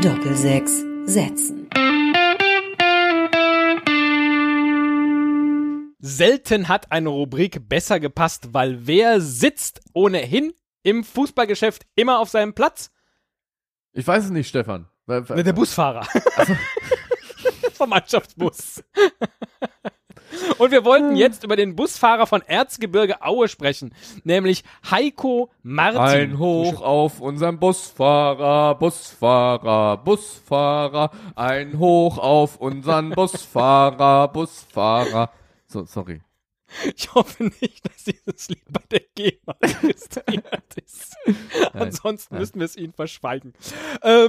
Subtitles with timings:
[0.00, 1.68] Doppelsechs setzen.
[5.98, 12.54] Selten hat eine Rubrik besser gepasst, weil wer sitzt ohnehin im Fußballgeschäft immer auf seinem
[12.54, 12.90] Platz?
[13.92, 14.88] Ich weiß es nicht, Stefan.
[15.06, 16.06] Der Busfahrer.
[17.74, 18.82] Vom Mannschaftsbus.
[20.62, 23.92] Und wir wollten jetzt über den Busfahrer von Erzgebirge Aue sprechen,
[24.22, 26.00] nämlich Heiko Martin.
[26.00, 31.10] Ein Hoch auf unseren Busfahrer, Busfahrer, Busfahrer.
[31.34, 35.32] Ein Hoch auf unseren Busfahrer, Busfahrer.
[35.66, 36.20] So, sorry.
[36.94, 41.16] Ich hoffe nicht, dass dieses Lied bei der GEMA registriert ist.
[41.72, 42.40] Ansonsten nein.
[42.40, 43.52] müssten wir es ihnen verschweigen.
[44.04, 44.28] Ähm,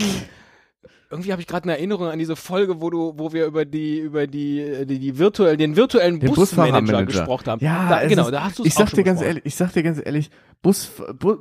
[1.14, 4.00] irgendwie habe ich gerade eine Erinnerung an diese Folge, wo du, wo wir über die,
[4.00, 7.64] über die, äh, die, die virtuell, den virtuellen Den Busmanager gesprochen haben.
[7.64, 9.84] Ja, da, genau, ist- da hast du Ich sag dir ganz ehrlich, ich sag dir
[9.84, 10.30] ganz ehrlich,
[10.62, 11.36] Bus, Bu,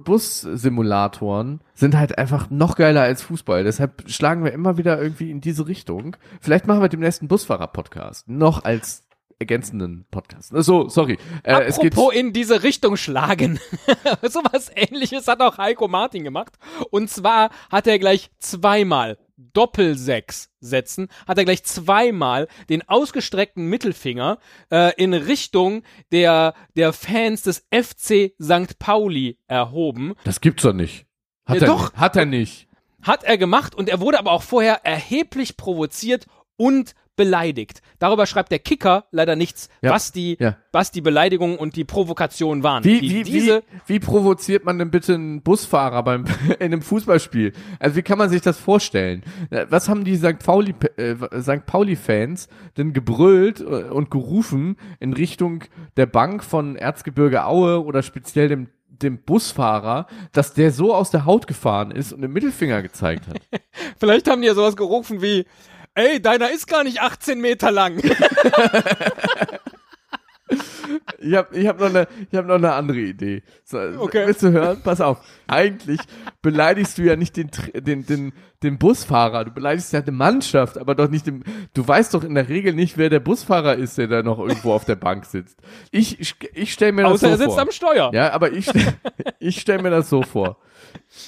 [0.63, 3.65] Bus-Simulatoren sind halt einfach noch geiler als Fußball.
[3.65, 6.17] Deshalb schlagen wir immer wieder irgendwie in diese Richtung.
[6.41, 8.29] Vielleicht machen wir demnächst einen Busfahrer-Podcast.
[8.29, 9.05] Noch als
[9.39, 10.53] ergänzenden Podcast.
[10.55, 11.19] So, sorry.
[11.43, 13.59] Äh, es geht, Apropos in diese Richtung schlagen.
[14.23, 16.53] Sowas ähnliches hat auch Heiko Martin gemacht.
[16.91, 19.19] Und zwar hat er gleich zweimal
[19.53, 24.39] Doppelsechs setzen, hat er gleich zweimal den ausgestreckten Mittelfinger
[24.71, 28.79] äh, in Richtung der, der Fans des FC St.
[28.79, 30.15] Pauli erhoben.
[30.25, 31.07] das gibt's doch nicht.
[31.47, 31.91] Hat Ja, er doch.
[31.93, 31.97] nicht.
[32.01, 32.69] Hat er nicht.
[33.03, 37.83] Hat er gemacht und er wurde aber auch vorher erheblich provoziert und beleidigt.
[37.99, 39.91] Darüber schreibt der Kicker leider nichts, Ja.
[39.91, 40.57] was die, Ja.
[40.73, 42.85] was die Beleidigung und die Provokation waren.
[42.85, 46.25] Wie, die, wie, diese, wie, wie provoziert man denn bitte einen Busfahrer beim,
[46.59, 47.53] in einem Fußballspiel?
[47.79, 49.23] Also wie kann man sich das vorstellen?
[49.51, 50.39] Äh, Was haben die St.
[50.39, 51.67] Pauli, äh, St.
[51.67, 55.65] Pauli-Fans denn gebrüllt äh, und gerufen in Richtung
[55.99, 61.27] der Bank von Erzgebirge Aue oder speziell dem, dem Busfahrer, dass der so aus der
[61.27, 63.37] Haut gefahren ist und den Mittelfinger gezeigt hat?
[63.99, 65.45] Vielleicht haben die ja sowas gerufen wie,
[65.95, 68.01] ey, deiner ist gar nicht 18 Meter lang.
[71.19, 73.43] Ich habe ich hab noch, eine- ich hab noch eine andere Idee.
[73.65, 74.27] So, Okay.
[74.27, 74.81] Willst du hören?
[74.83, 75.19] Pass auf.
[75.47, 76.01] Eigentlich
[76.43, 79.45] beleidigst du ja nicht den, den, den, den Busfahrer.
[79.47, 81.45] Du beleidigst ja eine Mannschaft, aber doch nicht den.
[81.73, 84.75] Du weißt doch in der Regel nicht, wer der Busfahrer ist, der da noch irgendwo
[84.75, 85.59] auf der Bank sitzt.
[85.91, 87.61] Ich, ich, ich stelle mir das Außer so er sitzt vor.
[87.63, 88.11] am Steuer.
[88.13, 88.67] Ja, aber ich,
[89.39, 90.59] ich stelle mir das so vor.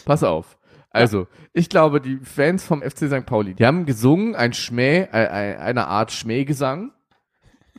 [0.04, 0.58] Pass auf.
[0.94, 3.26] Also, ich glaube, die Fans vom FC St.
[3.26, 6.92] Pauli, die haben gesungen, ein Schmäh, äh, eine Art Schmähgesang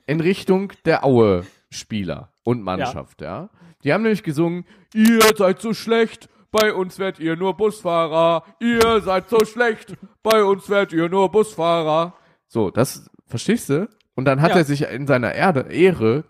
[0.06, 3.50] in Richtung der Aue-Spieler und Mannschaft, ja.
[3.84, 9.02] Die haben nämlich gesungen, ihr seid so schlecht, bei uns werdet ihr nur Busfahrer, ihr
[9.02, 12.14] seid so schlecht, bei uns werdet ihr nur Busfahrer.
[12.47, 13.90] So, das, verstehst du?
[14.16, 14.58] Und dann hat Ja.
[14.58, 16.24] er sich in seiner Erde, Ehre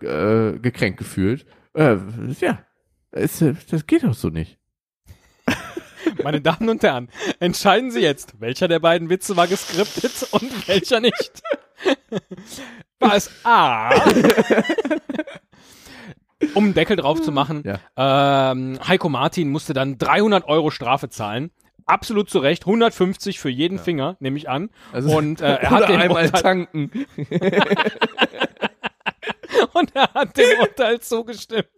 [0.56, 1.46] äh, gekränkt gefühlt.
[1.74, 1.96] Äh,
[2.40, 2.58] ja,
[3.12, 3.28] äh,
[3.70, 4.58] das geht doch so nicht.
[6.26, 10.98] Meine Damen und Herren, entscheiden Sie jetzt, welcher der beiden Witze war geskriptet und welcher
[10.98, 11.40] nicht.
[12.98, 13.90] War es A?
[16.54, 17.62] um einen Deckel drauf zu machen,
[17.96, 21.52] ähm, Heiko Martin musste dann 300 Euro Strafe zahlen.
[21.84, 24.70] Absolut zu Recht, 150 für jeden Finger, nehme ich an.
[24.90, 26.90] Also, und äh, er hat den einmal Urteil, tanken.
[29.74, 31.68] und er hat dem Urteil zugestimmt.